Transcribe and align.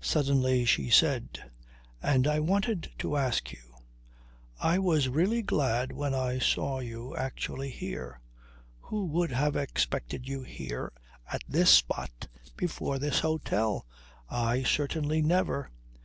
Suddenly 0.00 0.64
she 0.64 0.90
said: 0.90 1.52
"And 2.02 2.26
I 2.26 2.40
wanted 2.40 2.90
to 2.98 3.16
ask 3.16 3.52
you... 3.52 3.60
I 4.58 4.80
was 4.80 5.08
really 5.08 5.40
glad 5.40 5.92
when 5.92 6.14
I 6.14 6.40
saw 6.40 6.80
you 6.80 7.14
actually 7.14 7.70
here. 7.70 8.20
Who 8.80 9.06
would 9.06 9.30
have 9.30 9.54
expected 9.54 10.26
you 10.26 10.42
here, 10.42 10.90
at 11.30 11.42
this 11.48 11.70
spot, 11.70 12.26
before 12.56 12.98
this 12.98 13.20
hotel! 13.20 13.86
I 14.28 14.64
certainly 14.64 15.22
never 15.22 15.70